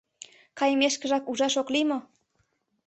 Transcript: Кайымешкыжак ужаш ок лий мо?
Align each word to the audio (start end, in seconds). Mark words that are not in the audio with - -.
Кайымешкыжак 0.57 1.23
ужаш 1.31 1.53
ок 1.61 1.67
лий 1.73 1.85
мо? 1.89 1.99